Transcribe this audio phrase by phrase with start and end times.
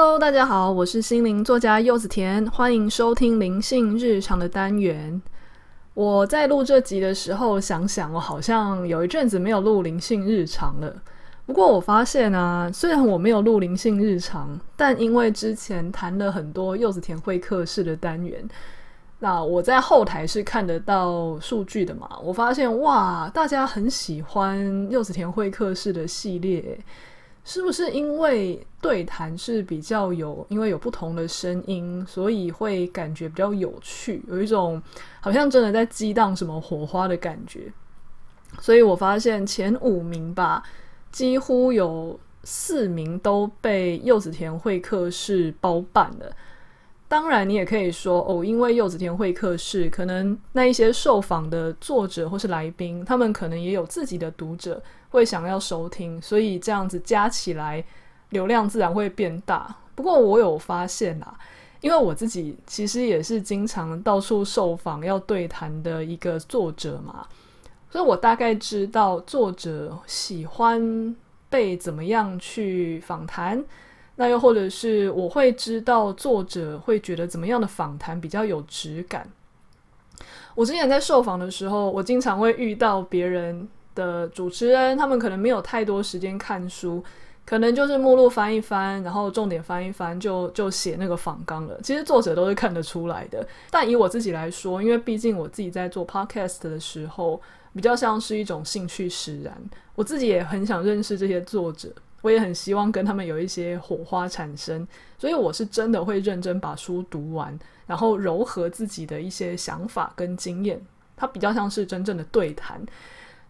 [0.00, 5.20] Hello，大家好，我是心灵作家柚子甜，欢迎收听灵性日常的单元。
[5.92, 11.02] 我在录这集的时候，想想我好像有一阵子没有录灵性日常了。
[11.46, 18.48] 不过我发现啊，虽然我没有录灵性日常，但因为之前谈了很多柚子甜会客室的单元，
[19.18, 22.08] 那我在后台是看得到数据的嘛。
[22.22, 26.78] 我发现哇，大家很喜欢柚子甜会客室的系列。
[27.44, 34.82] 是不是因为对谈是比较有，因为有不同的声音，所以会感觉比较有趣，有一种
[35.20, 37.72] 好像真的在激荡什么火花的感觉。
[38.60, 40.62] 所以我发现前五名吧，
[41.10, 46.30] 几乎有四名都被柚子田会客室包办了。
[47.08, 54.82] 当然，你也可以说哦，因为柚子田会客室，可能那一些受访的作者或是来宾，他们可能也有自己的读者。
[55.10, 57.82] 会想要收听，所以这样子加起来
[58.28, 59.74] 流量自然会变大。
[59.94, 61.34] 不过我有发现啦，
[61.80, 67.26] 因为我自己其实也是经常到处受访要对谈的一个作者嘛，
[67.88, 71.16] 所以我大概知道作者喜欢
[71.48, 73.64] 被怎么样去访谈。
[74.18, 79.26] 那又或者是我会知道作者会觉得怎么样的访谈比较有质感。
[80.54, 83.66] 我之前在受访的时候，我经常会遇到别人。
[83.94, 87.02] 的主持人，他们可能没有太多时间看书，
[87.44, 91.76] 可能就是目录翻一翻，然后重点翻一翻，就就写那个访纲了。
[91.82, 93.44] 其实作者都是看得出来的。
[93.72, 97.42] 但以我自己来说，因为毕竟我自己在做 podcast 的时候，
[97.74, 99.52] 比较像是一种兴趣使然。
[99.96, 101.88] 我自己也很想认识这些作者，
[102.20, 104.86] 我也很希望跟他们有一些火花产生。
[105.18, 110.80] 所以我是真的会认真把书读完，然后糅合自己的一些想法跟经验。
[111.16, 112.80] 它比较像是真正的对谈。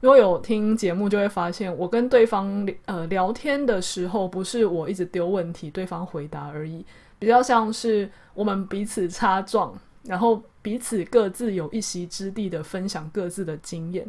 [0.01, 6.87] 如果有听节目，就会发现我跟对方呃聊天的时候，不是我一直丢问题，对方回答而已，
[7.19, 14.09] 比较像是我们彼此擦撞，然后彼此各自有一席之地的分享各自的经验。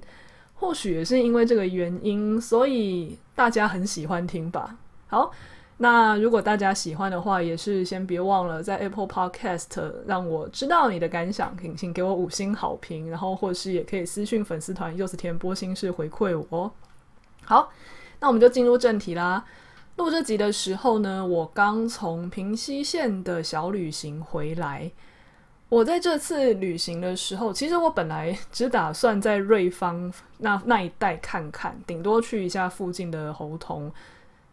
[0.60, 4.76] 或许也是因为这个原因，所以大家很喜欢听吧。
[5.08, 5.32] 好。
[5.82, 16.70] 那如果大家喜欢的话，也是先别忘了在 Apple Podcast 让我知道你的感想，请请给我五星好评，然后或是也可以私讯粉丝团柚子甜播心事回馈我。
[17.46, 17.72] 好，
[18.20, 19.46] 那我们就进入正题啦。
[19.96, 24.92] 录这集的时候呢，我刚从平溪县的小旅行回来。
[25.70, 33.92] 我在这次旅行的时候，其实我本来 只打算在瑞芳那那一带看看，顶多去一下附近的猴硐。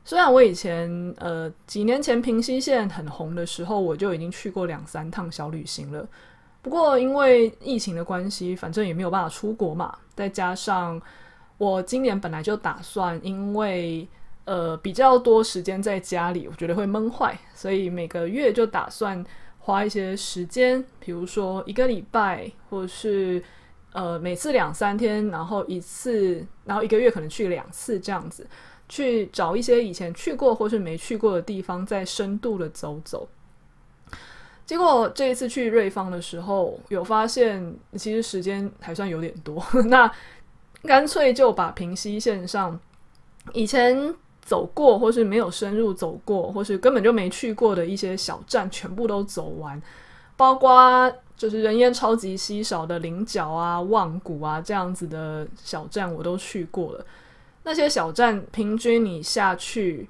[0.05, 6.07] 虽然我以前呃几年前平溪县很红的时候，我就已经去过两三趟小旅行了。
[6.63, 9.97] 不过因为疫情的关系，反正也没有办法出国嘛。
[10.15, 11.01] 再加上
[11.59, 14.07] 我今年本来就打算，因为
[14.45, 19.25] 呃比较多时间在家里，我觉得会闷坏，所以每个月就打算
[19.67, 23.43] 花一些时间，比如说一个礼拜，或者是
[23.93, 28.47] 呃每次两三天，然后一次，然后一个月可能去两次这样子。
[28.89, 33.29] 去找一些以前去过或是没去过的地方，再深度的走走。
[34.65, 39.61] 结果这一次去瑞芳的时候，有发现其实时间还算有点多，
[39.91, 40.09] 那
[40.85, 42.79] 干脆就把平溪线上
[43.53, 44.15] 以前
[44.47, 49.83] 走过或是没有深入走过，或是根本就没去过的一些小站全部都走完，
[50.37, 57.05] 包括就是人烟超级稀少的菱角啊、望古啊这样子的小站，我都去过了。
[57.65, 60.09] 那些小站平均你下去，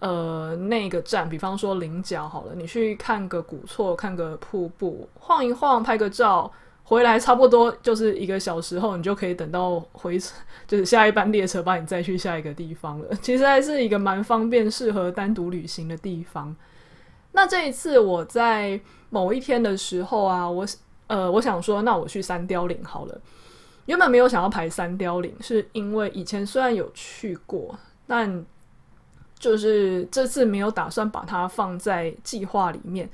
[0.00, 6.52] 呃，那个站，比方说菱角好了，你去看个古厝，看个瀑布，晃一晃，拍个照，
[6.88, 10.18] 回来差不多就是一个小时后，你就可以等到回，
[10.66, 13.14] 就是下一班列车把你载去下一个地方了。
[13.20, 16.56] 其实还是一个蛮方便、适合单独旅行的地方。
[17.32, 20.66] 那这一次我在某一天的时候啊，我
[21.08, 23.20] 呃，我想说，那我去三貂岭好了。
[23.84, 28.46] 原本没有想要排三貂岭，是因为以前虽然有去过，但
[29.38, 33.10] 就是这次没有打算把它放在计划里面。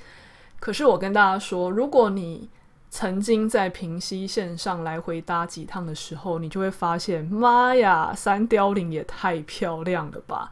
[0.60, 2.48] 可是我跟大家说，如果你
[2.94, 10.48] 曾经在平溪线上来回搭几趟的时候，你就会发现，妈呀，三貂岭也太漂亮了吧！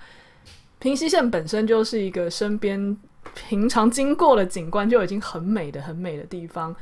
[0.81, 2.99] 平溪线本身就是一个身边
[3.33, 6.75] 平常经过的景观就已经很美的、很美的地方。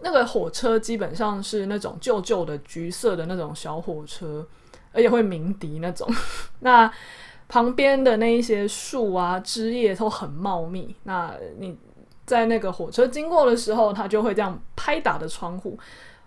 [0.00, 4.44] 那个火车基本上是那种旧旧的橘色的那种小火车，
[4.90, 6.12] 而且会鸣笛那种。
[6.58, 6.92] 那
[7.46, 10.96] 旁边的那一些树啊，枝叶都很茂密。
[11.04, 11.78] 那你
[12.26, 15.78] 在那个火车经过的时候，它就会这样拍打的窗户，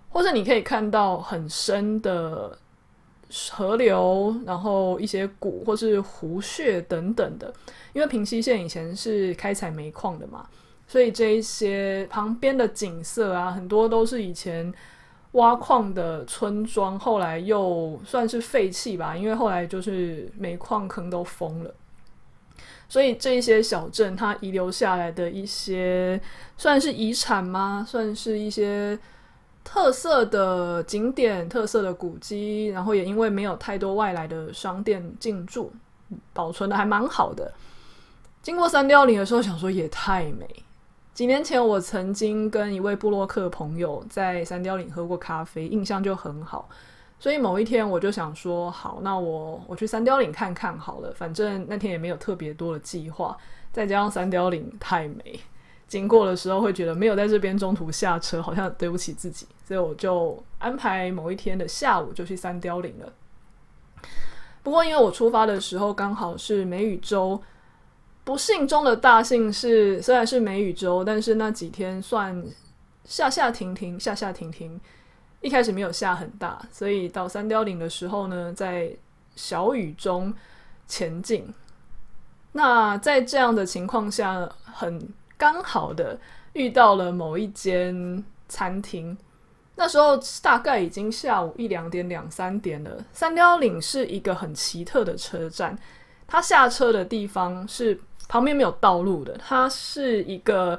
[0.10, 2.58] 或者你可以看到很深的
[3.52, 7.54] 河流，然后一些谷或是湖穴等等的。
[7.94, 10.48] 因为平溪县以前是开采煤矿的嘛，
[10.88, 14.74] 所以这一些旁边的景色啊，很多都是以前
[15.34, 21.74] 挖矿的村庄，后来又算是废弃吧，因为后来就是煤矿坑都封了。
[22.90, 26.20] 所以这一些小镇，它遗留下来的一些
[26.58, 27.86] 算是遗产吗？
[27.88, 28.98] 算是一些
[29.64, 35.72] 特色的景点、特色的古迹，然后也因为没有太多外来的商店进驻，
[36.34, 37.54] 保存的还蛮好的。
[38.42, 40.48] 经过三貂岭的时候，想说也太美。
[41.14, 46.68] 几年前我曾经跟一位布洛克朋友在三貂岭喝过咖啡，印象就很好。
[47.20, 51.14] 所以某一天我就想说，好，那我我去三貂岭看看好了。
[51.14, 53.38] 反正那天也没有特别多的计划，
[53.74, 55.38] 再加上三貂岭太美，
[55.86, 63.12] 经过的时候会觉得没有在这边中途下车，好像对不起自己，所以我就安排某一天的下午就去三貂岭了。
[64.64, 67.42] 不过因为我出发的时候刚好是梅雨周，
[68.24, 72.42] 不幸中的大幸是，虽然是梅雨周，但是那几天算
[73.04, 74.80] 下下停停，下下停停。
[75.42, 78.92] 一开始没有下很大，所以到三貂岭的时候呢，在
[79.36, 80.34] 小雨中
[80.88, 81.54] 前进。
[82.52, 85.08] 那在这样的情况下，很
[85.38, 86.20] 刚好的
[86.54, 89.18] 遇到了某一间餐厅。
[89.76, 92.92] 那时候大概已经下午一两点、两三点了。
[93.14, 95.78] 三貂岭是一个很奇特的车站，
[96.28, 97.98] 它下车的地方是
[98.28, 100.78] 旁边没有道路的，它是一个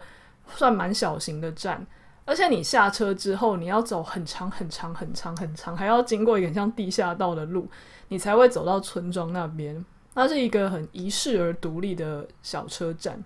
[0.54, 1.86] 算蛮小型的站。
[2.30, 7.68] 而且你下车之后，你要走很长很长很长很长，还要经过一个像地下道的路，
[8.06, 9.84] 你才会走到村庄那边。
[10.14, 13.20] 它是一个很遗世而独立的小车站。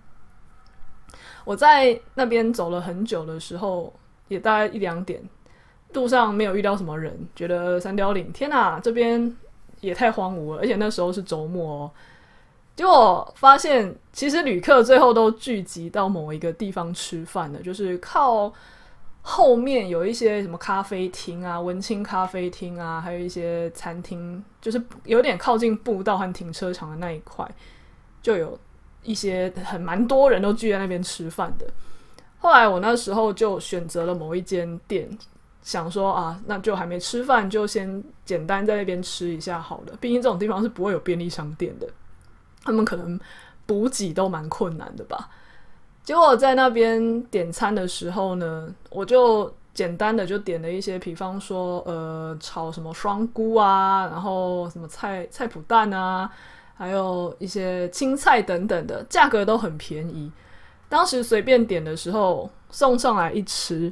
[1.45, 3.93] 我在那边走了很久的时候，
[4.29, 5.23] 也大概一两点，
[5.93, 9.37] 路上没有遇到什么人，觉得三貂岭天哪，这边
[9.81, 10.63] 也太荒芜了。
[10.63, 11.91] 而且那时候是周末哦，
[12.75, 18.51] 结果发现其实旅客最后都聚集到某一个地方吃饭的，就是靠。
[19.27, 27.51] 后面有一些什么咖啡厅啊、文青咖啡厅啊，还有一些餐厅，就是有点靠近步道和停车场的那一块，
[28.21, 28.57] 就有
[29.03, 31.67] 一些很蛮多人都聚在那边吃饭的。
[32.39, 35.09] 后来我那时候就选择了某一间店，
[35.63, 39.97] 想说啊，那就还没吃饭，就先简单在那边吃一下好了。
[40.03, 41.89] 毕竟这种地方是不会有便利商店的，
[42.63, 43.19] 他们可能
[43.65, 45.31] 补给都蛮困难的吧。
[46.05, 56.31] 结果在那边点餐的时候呢，我就简单的就点了一些，比方说呃炒什么双菇啊，然后什么菜菜脯蛋啊，
[56.77, 60.31] 还有一些青菜等等的，价格都很便宜。
[60.91, 63.91] 当时随便点的时候送上来一吃，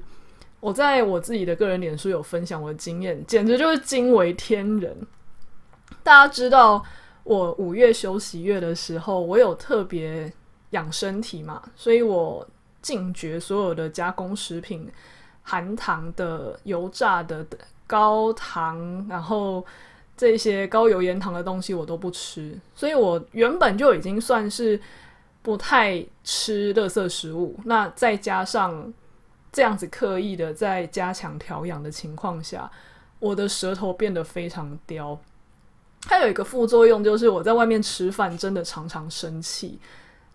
[0.61, 4.94] 我在我自己的个人脸书有分享我的经验，简直就是惊为天人。
[6.03, 6.85] 大家知道
[7.25, 10.31] 我五月休息月的时候，我有特别。
[10.72, 12.46] 养身体嘛，所以我
[12.82, 14.90] 禁绝所有的加工食品、
[15.42, 17.46] 含糖的、油炸的、
[17.86, 19.64] 高糖，然后
[20.16, 22.58] 这些高油盐糖的东西我都不吃。
[22.74, 24.80] 所以我原本就已经算是
[25.42, 27.58] 不太吃垃圾食物。
[27.64, 28.92] 那再加上
[29.52, 32.70] 这样子刻意的在加强调养的情况下，
[33.19, 35.19] 我的舌头变得非常刁。
[36.02, 39.78] 它有一个副作用，就是我在外面吃饭真的常常生气。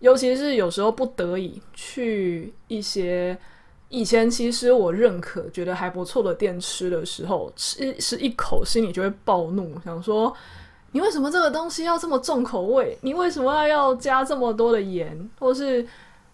[0.00, 3.36] 尤其是有时候不得已去一些
[3.88, 10.34] 以前其实我认可、觉得还不错的店吃的时候，吃吃一口心里就会暴怒，想说
[10.92, 12.96] 你为什么这个东西要这么重口味？
[13.02, 15.28] 你为什么要加这么多的盐？
[15.38, 15.86] 或是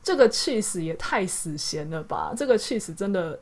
[0.02, 2.34] 这个 cheese 也太死咸了吧？
[2.36, 3.38] 这个 cheese 真的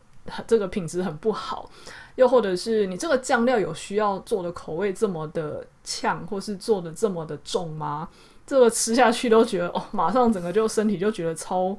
[0.46, 1.68] 这个品质很不好。
[2.16, 8.06] 又或者是你这个酱料有需要做的口味这么的呛，或是做的这么的重吗？
[8.46, 11.76] 这个吃下去都觉得哦，马上整个就身体就觉得超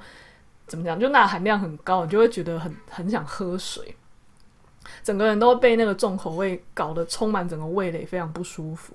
[0.65, 3.95] 怎么讲，就钠含量很高，你就会觉得很很想喝水，
[5.03, 8.93] 整个人都被那个重口味搞得充满整个味蕾，非常不舒服。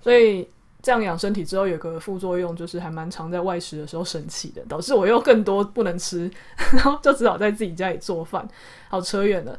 [0.00, 0.48] 所以
[0.82, 6.30] 这样养身体之后，有个副作用就是还蛮常在外食的时候生气的，导致我又更多不能吃，
[6.72, 8.46] 然后就只好在自己家里做饭。
[8.88, 9.58] 好，扯远了。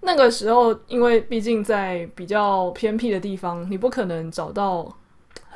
[0.00, 4.96] 那个时候，因为毕竟在比较偏僻的地方，你不可能找到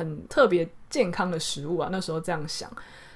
[0.01, 0.69] 很特别。
[0.91, 2.69] 健康的食物啊，那时候这样想，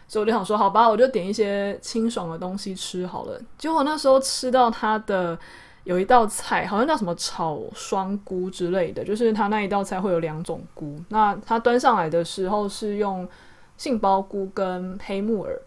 [0.06, 3.36] 所以我就想说，好吧，我就点一些清爽的东西吃好了。
[3.58, 5.36] 结果那时候吃到它的
[5.82, 11.02] 有一道菜，好像叫什么炒双菇之类的，就是它那一道菜会有两种菇。
[11.08, 13.28] 那它端上来的时候是用
[13.76, 15.60] 杏鲍菇跟黑木耳，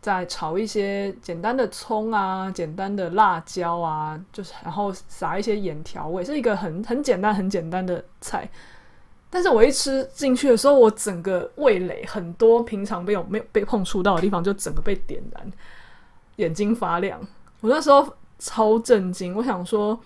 [0.00, 8.48] 再炒一些简单的葱啊，简单的辣椒啊，就是然后撒一些盐调味，是一个很很简单很简单的菜。
[9.32, 15.52] 但是我一吃进去的时候，我整个味蕾很多平常没有没有被碰触到的地方，就整个被点燃，
[16.36, 17.20] 眼睛发亮。
[17.60, 20.00] 我那时候超震惊，我想说，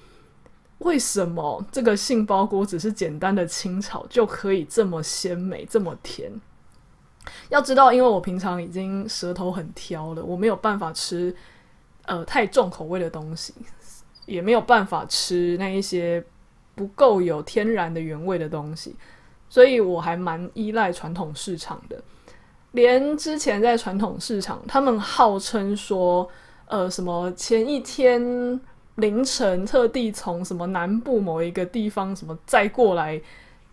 [0.78, 6.31] 为什么这个杏鲍菇只是简单的清炒就可以这么鲜美、这么甜？
[7.49, 11.35] 要知道，因为我平常已经舌头很挑了，我没有办法吃
[12.04, 13.54] 呃太重口味的东西，
[14.26, 16.23] 也没有办法吃那一些
[16.75, 18.95] 不够有天然的原味的东西。
[19.54, 21.96] 所以我还蛮依赖传统市场的，
[22.73, 26.28] 连之前在传统市场，他们号称说，
[26.66, 28.61] 呃，什么前一天
[28.96, 33.23] 凌晨特地从什么南部某一个地方什么再过来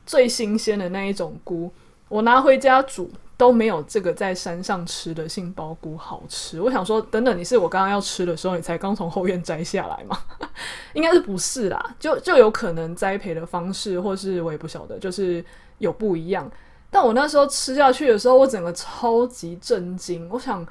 [0.06, 1.72] 最新鲜的那一种菇，
[2.10, 3.10] 我拿回家煮
[3.42, 6.62] 都没有这个在山上吃的杏鲍菇好吃。
[6.62, 10.16] 我想说，等等，你是我刚刚要吃的时候，你才刚从后院摘下来吗？
[10.94, 15.44] 应该是不是啦，就就有可能栽培的方式，或是我也不晓得，就是。
[15.80, 16.48] 有不一样，
[16.92, 20.30] 但我那时候吃下去的时候，我整个超级震惊。
[20.30, 20.64] 我想，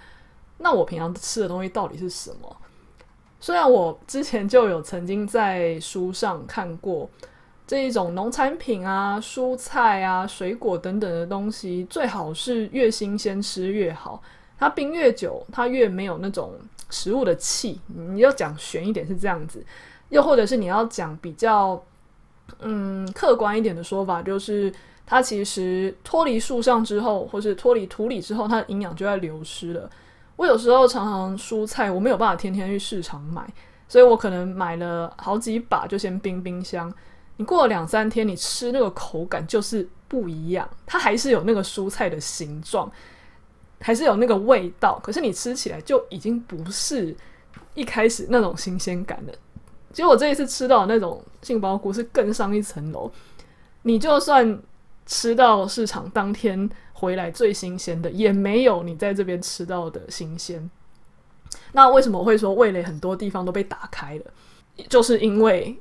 [0.58, 2.56] 那我平常吃的东西到底是什么？
[3.40, 7.10] 虽然我之前就有曾经在书上看过
[7.70, 14.20] 这一种农产品啊、蔬菜啊、水果等等的东西，最好是越新鲜吃越好。
[14.58, 16.54] 它冰越久，它越没有那种
[16.90, 17.80] 食物的气。
[17.86, 19.64] 你要讲玄一点是这样子，
[20.08, 21.80] 又或者是你要讲比较
[22.58, 24.72] 嗯客观一点的说法，就是。
[25.06, 29.90] 它其实脱离树上之后，或是脱离土里之后，它的营养就在流失了。
[30.36, 33.44] 我有时候常常蔬菜我没有办法天天去市场买，
[33.88, 36.92] 所以我可能买了好几把就先冰冰箱。
[37.40, 42.92] 你过了两三天，你吃那个口感就是不一样，它还是有那个蔬菜的形状，
[43.80, 47.16] 还是有那个味道，可是你吃起来就已经不是
[47.72, 49.32] 一开始那种新鲜感了。
[49.90, 53.10] 其实我这一次吃到那种杏鲍菇是更上一层楼，
[53.82, 54.60] 你就算。
[55.06, 60.70] 吃到市场当天回来最新鲜的，也没有你在这边吃到的新鲜。
[61.72, 64.24] 那为什么我会说味蕾很多地方都被打开了？
[64.88, 65.76] 就是因为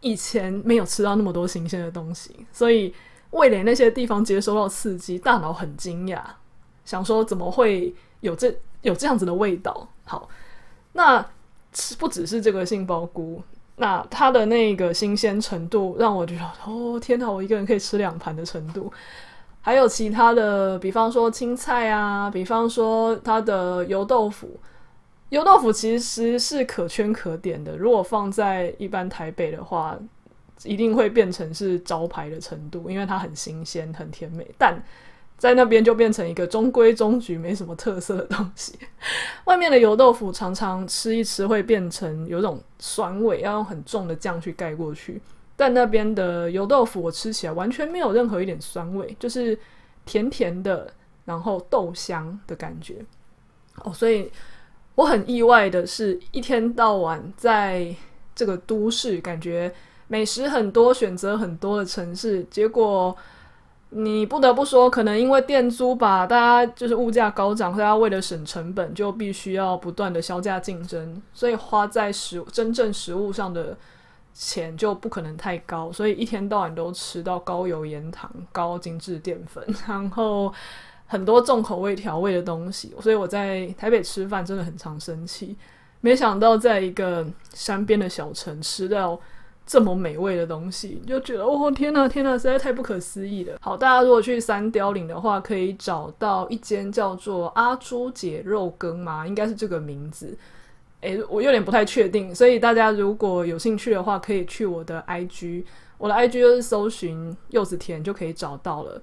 [0.00, 2.94] 以前没有吃到那么多新鲜的东西，所以
[3.30, 6.20] 味蕾那些地方接收到刺激，大脑很惊讶，
[6.84, 9.88] 想说怎么会有这有这样子的味道？
[10.04, 10.28] 好，
[10.92, 11.24] 那
[11.98, 13.42] 不只是这个杏鲍菇。
[13.76, 18.92] 那它的那个新鲜程度让我觉得，哦天哪，我一个人可以吃两盘的程度。
[19.62, 24.58] 还有其他的，比方说青菜啊，比方说它的油豆腐，
[25.30, 27.76] 油豆腐其实是可圈可点的。
[27.76, 29.98] 如果放在一般台北的话，
[30.64, 34.46] 一定会变成是招牌的程度，因为它很新鲜、很甜美。
[34.58, 34.80] 但
[35.38, 38.78] 在那边就变成一个中规中矩、没什么特色的东西。
[39.44, 45.18] 外面的油豆腐常常吃一吃会变成有种酸味，要用很重的酱去盖过去。
[45.56, 49.58] 但那边的油豆腐我吃起来完全没有任何一点酸味，就是
[50.04, 50.92] 甜甜的，
[51.24, 52.96] 然后豆香的感觉。
[53.76, 54.30] 哦，所以
[55.00, 57.94] 我很意外的是，一天到晚在
[58.34, 59.72] 这个都市，感觉
[60.08, 63.16] 美食很多、选择很多的城市，结果。
[63.92, 73.76] 你不得不说，可能因为店租吧，大家就是物价高涨，大家为了省成本，就必须要不断的削价竞争，所以花在食真正食物上的
[74.32, 80.54] 钱就不可能太高，所以一天到晚都吃到高油盐糖、高精致淀粉，然 后
[81.10, 85.56] 很多重口味调味的东西，所以我在台北吃饭真的很常生气，
[86.00, 89.20] 没想到在一个山边的小城吃到。
[89.66, 93.56] 这么美味的东西，就觉得哦天呐天呐，实在太不可思议了。
[93.60, 100.36] 好，大家如果去三貂岭的话，可以找到一间叫做阿朱姐肉羹嘛，应该是这个名字。
[101.02, 105.62] 诶，我有点不太确定，所以大家如果有兴趣的话，可以去我的 IG，
[105.98, 109.00] 我的 IG 就是搜寻柚子甜就可以找到了。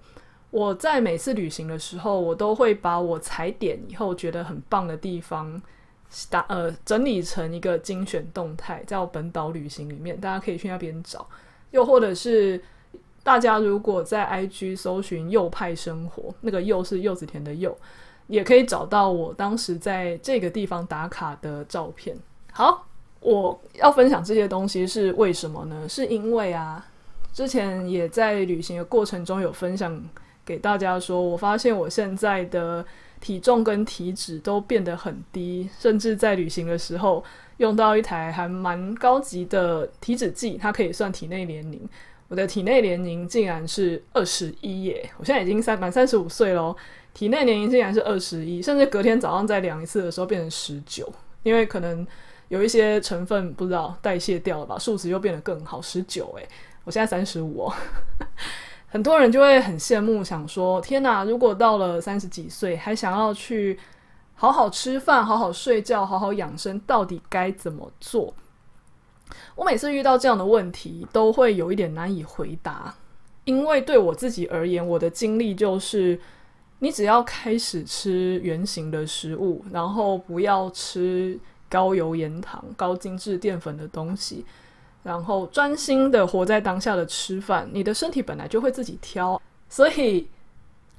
[0.58, 5.62] 我在每次旅行的时候，我都会把我踩点以后觉得很棒的地方。
[6.32, 11.28] 打呃整理成一个精选动态，在我本岛旅行里面，大家可以去那边找。
[11.70, 12.60] 又或者是
[13.22, 17.78] 大家如果在 IG 搜寻“柚派生活”，那个“柚”是柚子田的“柚”，
[18.26, 22.18] 也可以找到我当时在这个地方打卡的照片。
[22.52, 22.88] 好，
[23.20, 25.88] 我要分享这些东西是为什么呢？
[25.88, 26.84] 是因为啊，
[27.32, 30.02] 之前也在旅行的过程中有分享
[30.48, 32.84] 给大家说，我发现我现在的。
[33.20, 37.22] 体重跟体脂都变得很低，甚至在旅行的时候
[37.58, 41.82] 用到一台还蛮高级的体脂计，它可以算体内年龄。
[42.28, 45.10] 我的体内年龄竟然是二十一耶！
[45.18, 46.78] 我现在已经三满三十五岁喽，
[47.12, 51.12] 体内年龄竟然是二十一，甚至隔天早上再量一次的时候变成十九，
[51.42, 52.06] 因为可能
[52.50, 56.48] 有一些成分不知道代谢掉了吧，数值又变得更好，十九诶，
[56.84, 57.74] 我现在三十五哦。
[58.98, 61.24] 很多人就会很羡慕，想说：天哪！
[61.24, 63.78] 如果到了三十几岁还想要去
[64.34, 68.34] 好好吃饭、好好睡觉、好好养生，到底该怎么做？
[69.56, 72.96] 我每次遇到这样的问题，都会有一点难以回答，
[73.44, 76.20] 因为对我自己而言，我的经历就是：
[76.80, 81.40] 你只要开始吃原形的食物，然后不要吃
[81.70, 84.44] 高油、盐、糖、高精致淀粉的东西。
[85.08, 90.28] 然后专心的活在当下的吃饭，你的身体本来就会自己挑，所以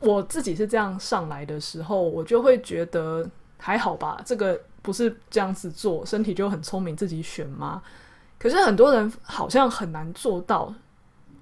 [0.00, 7.82] 我自己是这样上来的时候，我就会觉得还好吧，这个不是这样子做，身体就很聪明自己选吗？
[8.38, 10.72] 可是很多人好像很难做到。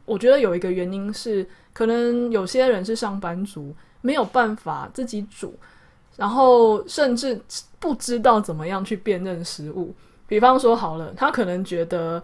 [0.04, 5.54] 我觉得有一个原因是，可能有些人是上班族，没有办法自己煮，
[6.16, 7.40] 然后甚至
[7.78, 9.94] 不知道怎么样去辨认食物。
[10.26, 12.20] 比方说好了，他可能觉得。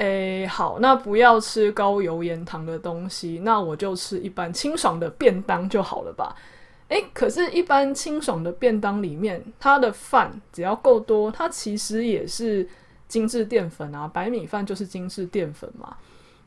[0.00, 6.34] 诶，好，那不要吃高油盐糖的东西，那我就吃一般清爽的便当就好了吧？
[6.88, 12.66] 诶，可是，一般清爽的便当里面，它的饭只要够多，它其实也是
[13.08, 15.94] 精致淀粉啊，白米饭就是精致淀粉嘛。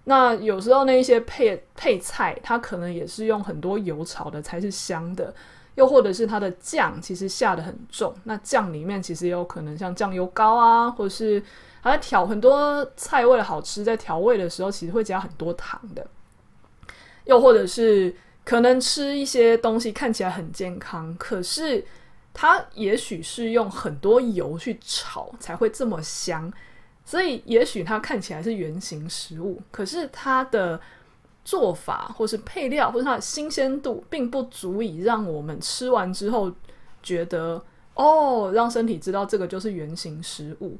[0.05, 5.33] 那有时候那一些配配菜，它可能也是用很多油炒的才是香的，
[5.75, 11.43] 又或者是它的酱其实下得很重，那酱里面其实也有可能像酱油膏啊，或者是。
[11.83, 16.07] 还在调很多菜，为了好吃，在调味的时候其实会加很多糖的，
[17.25, 21.83] 又或者是可能吃一些东西看起来很健康，可是
[22.33, 26.49] 它也许是用很多油去炒才会这么香，
[27.05, 30.79] 所以也许它看起来是圆形食物，可是它的
[31.43, 36.51] 做法或是配料或是它的新鲜度，并不足以让我们吃完之后
[37.01, 37.61] 觉得
[37.95, 40.77] 哦，让身体知道这个就是圆形食物。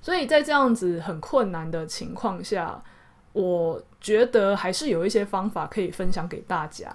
[0.00, 2.80] 所以在这样子很困难的情况下，
[3.32, 6.88] 我觉得还是有一些方法可以分享给大家。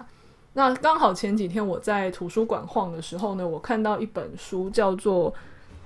[0.54, 5.30] 那刚好前几天我在图书馆晃的时候呢，我看到一本书叫做《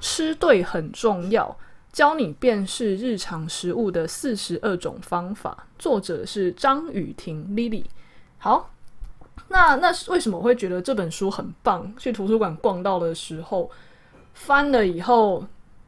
[0.00, 1.44] 吃对很重要》，
[1.92, 7.84] 教你辨识日常食物的四十二种方法，作者是张雨婷 Lily。
[8.38, 8.70] 好，
[9.48, 11.92] 那那为什么我会觉得这本书很棒？
[11.98, 13.70] 去图书馆逛到的时候，
[14.34, 15.44] 翻了以后。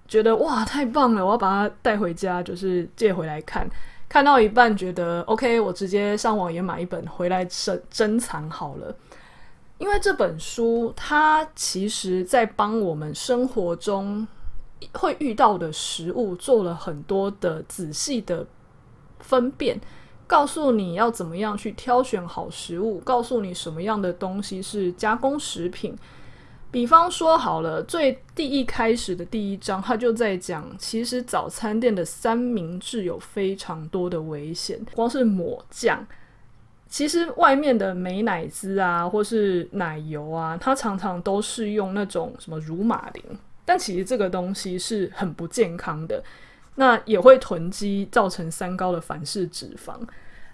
[0.08, 1.24] 觉得哇，太棒了！
[1.24, 3.64] 我要把它带回家，就是借回来看。
[4.08, 8.92] 看到一半觉得 OK，我直接上网也买一本回来珍珍藏好了。
[9.78, 14.26] 因为这本书它其实在帮我们生活中
[14.92, 18.46] 会遇到的食物做了很多的仔细的
[19.18, 19.80] 分辨，
[20.26, 25.96] 告诉你要怎么样去挑选好食物，告诉你什么样的东西是加工食品。
[26.72, 34.80] 比方说好了，最第一开始的第一章，他就在讲，其实早餐店的三明治有非常多的危险。
[34.94, 36.06] 光是抹酱，
[36.88, 43.24] 其实外面的美乃滋啊，或是奶油啊，它常常都是用那种什么乳马铃，
[43.64, 46.22] 但其实这个东西是很不健康的，
[46.76, 49.94] 那也会囤积，造成三高的反式脂肪。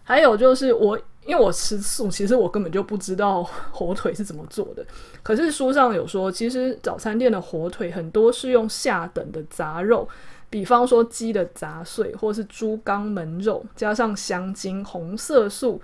[0.02, 0.98] 还有就是我。
[1.26, 3.42] 因为我吃素，其实我根本就不知道
[3.72, 4.86] 火腿是怎么做的。
[5.24, 10.08] 可是书上有说，其实早餐店的火腿很多是用下等的杂肉，
[10.48, 15.82] 比方说鸡的杂碎，或是猪肛门肉，加上香精、红色素、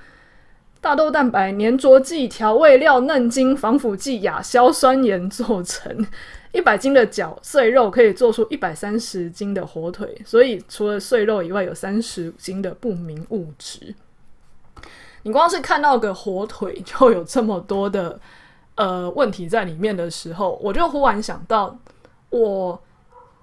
[0.82, 6.04] 大豆蛋白、粘着剂、调味料、嫩精、防腐剂、亚硝酸盐做成。
[6.50, 13.94] 一百斤的绞碎肉可以做出一百三十斤的火腿，所以除了碎肉以外，有三十斤的不明物质。
[15.22, 18.20] 你光是看到个火腿就有这么多的
[18.74, 21.78] 呃问题在里面的时候，我就忽然想到，
[22.28, 22.82] 我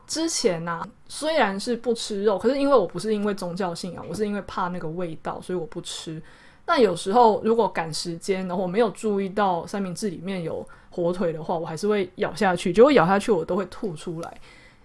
[0.05, 6.21] 之前呐、啊、虽然是不吃肉，可是因为我不是因为宗教信仰，我是因为怕那个味道，所以我不吃。
[6.69, 14.37] 那有时候如果赶时间，然后我没有注意到三明治里面有火腿的话，我还是会咬下去，结果咬下去我都会吐出来。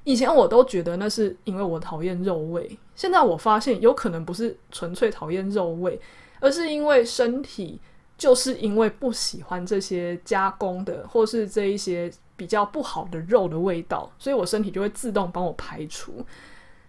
[0.04, 6.00] 以前我都觉得那是因为我讨厌肉味，现在我发现有可能不是纯粹讨厌肉味。
[6.40, 7.80] 而是因为身体
[8.18, 16.24] 就是因为不喜欢这些加工的，或是这一些比较不好的肉的味道，所以我身体就会自动帮我排除。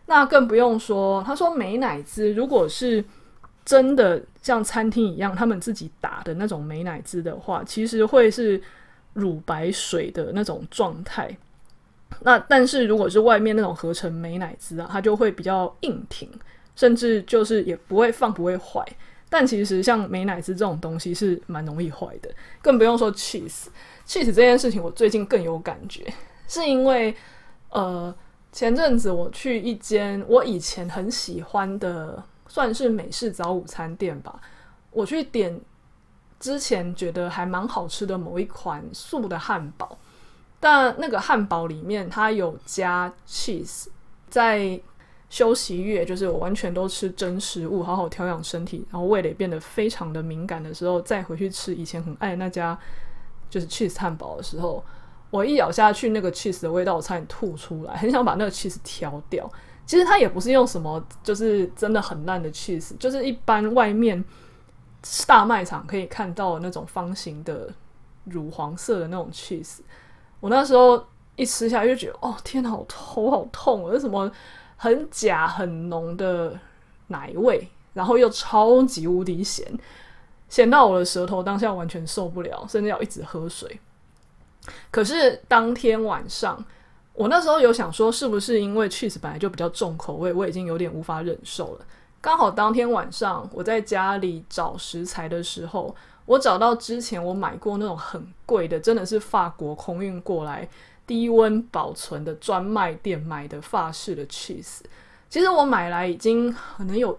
[0.07, 3.05] 那更不用说，他说美乃滋如果是
[3.65, 8.61] 真的像餐厅一样，他们自己打的那种美乃滋的话，其实会是
[9.13, 11.35] 乳白水的那种状态。
[12.21, 16.29] 那但是如果是外面那种合成美乃滋啊，它就会比较硬挺，
[16.75, 18.85] 甚至就是也不会放不会坏。
[19.27, 22.29] 但其实像美乃滋这种东西是蛮容易坏的，
[22.61, 23.65] 更不用说 cheese。
[24.07, 26.05] cheese 这件事情，我最近更有感觉，
[26.47, 27.13] 是因为
[27.69, 28.13] 呃
[28.51, 34.39] 前阵子我去一间我以前很喜欢的，算是美式早午餐店吧，
[34.91, 35.59] 我去点
[36.39, 39.97] 之前觉得还蛮好吃的某一款素的汉堡，
[40.59, 43.87] 但那个汉堡里面它有加 cheese，
[44.29, 44.79] 在。
[45.27, 52.77] 休息月就是我完全都吃真食物，好好调养身体，然后味蕾变得非常的敏感的时候，再回去吃以前很爱那家
[53.49, 54.81] 就是 cheese 汉堡的时候，
[55.31, 59.51] 我一咬下去那个 cheese 的味道，我差点吐出来，很想把那个 cheese 挑掉。
[59.85, 64.23] 其实它也不是用什么，就是真的很烂的 cheese，就是一般外面
[65.27, 67.69] 大卖场可以看到的那种方形的
[68.25, 69.79] 乳黄色的那种 cheese。
[70.39, 74.31] 我那时候一吃下去就觉得，哦天哪，好头好痛，我为什么？
[74.77, 76.59] 很假、很浓的
[77.07, 79.65] 奶味，然后又超级无敌咸，
[80.49, 83.79] 咸到我的舌头当下完全受不了，甚至要一直喝水。
[84.91, 86.61] 可是当天晚上，
[87.15, 91.85] 我那时候有想说，是不是因为 cheese 本来就比较重口味，我已经有点无法忍受了。
[92.21, 100.67] 刚好当天晚上我在家里找食材的时候，我找到之前我买过那种很贵的，真的是法国空运过来。
[101.07, 104.79] 低温保存的专卖店买的法式的 cheese，
[105.29, 107.15] 其实我买来已经可能有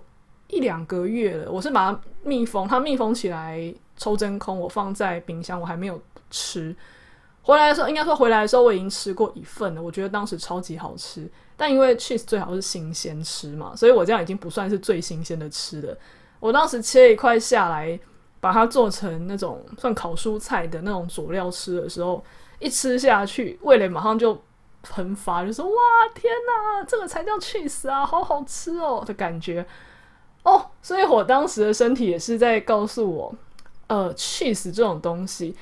[0.48, 1.48] 一两个月了。
[1.48, 6.74] 我是把它密封，它密封起来抽真空，我放在冰箱，我还没有吃。
[7.46, 11.30] 回来的时候，应该说回来的时候我已经吃过一份了，我觉得当时超级好吃。
[11.56, 15.96] 但因为 cheese 最好是新鲜吃嘛，所以我这样已经不算是最新鲜的吃的。
[16.40, 17.96] 我当时切一块下来，
[18.40, 22.20] 把它做成那种算烤蔬菜的那种佐料吃的时候。
[22.59, 24.42] 一吃下去，味蕾马上就
[24.82, 25.72] 喷发，就说：“哇，
[26.14, 29.62] 天哪，这个才叫 cheese 啊，好好吃哦！”的感觉
[30.42, 30.70] 哦。
[30.80, 33.35] 所以我当时的身体也是在告诉我，
[33.88, 35.54] 呃，cheese 这种东西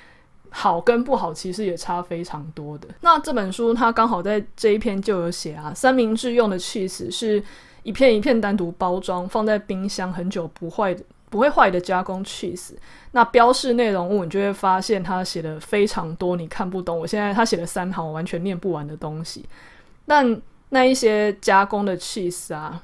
[0.56, 2.86] 好跟不好，其实也差非常多的。
[3.00, 7.42] 那这本书它刚好在这一篇就有写啊，三明治用的 cheese 是
[7.82, 11.02] 一片一片单独包装，放在冰箱很久不坏的。
[11.30, 12.74] 不会坏的加工 cheese，
[13.10, 16.96] 那标示内容物你就会发现它写的非常多，你看不懂。
[16.96, 19.44] 我现在他写了三行，我完全念不完的东西。
[20.06, 22.80] 但那一些加工的 cheese 啊，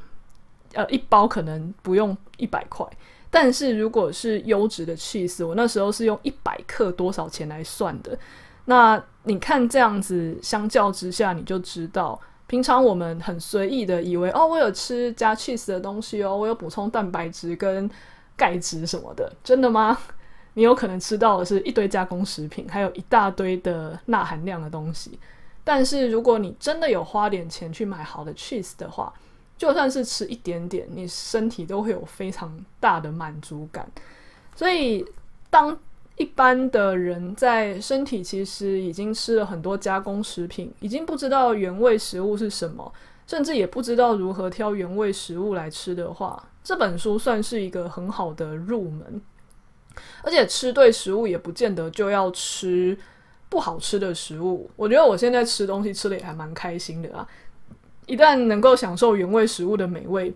[0.73, 2.85] 呃，一包可能不用一百块，
[3.31, 8.19] 但是如果是优质的 cheese，我那时候是用一百克多少钱来算的。
[8.65, 17.91] 那你看这样子，相较之下，你就知道，平常我们很随意的以为，哦，我有吃加 cheese 的东西哦，我有补充蛋白质跟。
[18.37, 19.99] 钙质什么的，真的吗？
[20.55, 25.19] 你有可能吃到的是一堆加工食品，还有一大堆的钠含量的东西。
[25.63, 29.13] 但是如果你真的有花点钱去买好的 cheese 的话，
[29.61, 33.87] 就算是吃一点点，你身体都会有非常大的满足感。
[34.57, 35.05] 所以，
[35.51, 35.79] 当
[36.17, 42.91] 一般的人在身体其实已经吃了很多加工食品，已经不知道原味食物是什么，
[43.27, 49.21] 甚至也不知道如何挑原味食物来吃的话，这本书算是一个很好的入门，
[50.23, 52.97] 而且吃对食物也不见得就要吃
[53.51, 54.71] 不好吃的食物。
[54.77, 57.29] 我觉得我现在吃东西吃的也还蛮开心的啊！
[58.11, 60.35] 一旦能够享受原味食物的美味，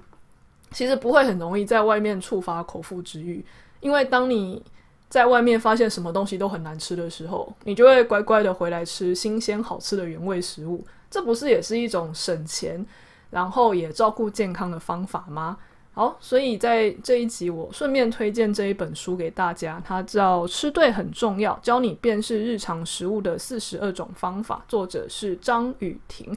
[0.71, 3.45] 其实不会很容易在外面触发口腹之欲，
[3.81, 4.63] 因为当你
[5.09, 10.87] 在外面发现什么东西都很难吃的时候，你就会乖乖的回来吃新鲜好吃的原味食物。
[11.11, 12.87] 这不是也是一种省钱，
[13.31, 15.59] 然后也照顾健康的方法吗？
[15.93, 24.65] 好，所以在这一集，我顺便推荐这一本书给大家，它叫《吃对很重要》，教你辨识日常食物的四十二种方法。
[24.67, 26.37] 作者是张雨婷，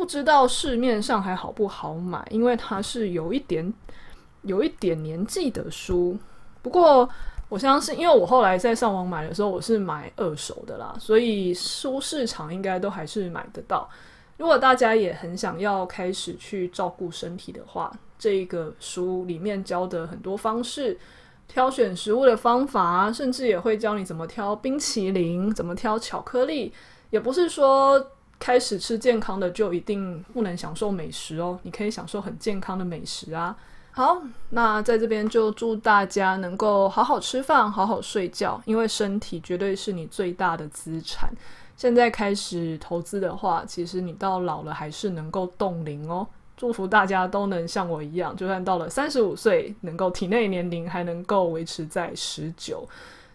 [0.00, 3.70] 不知道市面上还好不好买，因为它是有一点
[4.40, 6.16] 有一点年纪的书。
[6.62, 7.06] 不过
[7.50, 13.86] 我相信，因为我后来在上网买的时候，我是买二手的啦，所以书市场应该都还是买得到。
[14.38, 20.98] 如果大家也很想要开始去照顾身体的话，这个书里面教的很多方式，
[21.46, 26.72] 挑选食物的方法，甚至也会教你怎么挑冰淇淋，怎么挑巧克力。
[27.10, 33.54] 也不是说开始吃健康的就一定不能享受美食哦，你可以享受很健康的美食啊。
[33.92, 41.30] 好，那在这边就祝大家能够好好吃饭，好好睡觉，因为身体绝对是你最大的资产。
[41.76, 46.26] 现在开始投资的话，其实你到老了还是能够冻龄哦。
[46.56, 52.86] 祝福大家都能像我一样，就算到了三十五岁，能够体内年龄还能够维持在十九。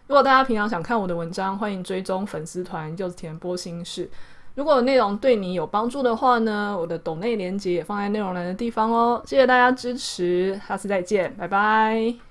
[0.06, 4.08] 如果大家平常想看我的文章，欢迎追踪粉丝团柚子甜波心事。
[4.56, 9.22] 如果内容对你有帮助的话呢，我的懂内连接也放在内容栏的地方哦。
[9.26, 12.25] 谢谢大家支持，下次再见，拜拜。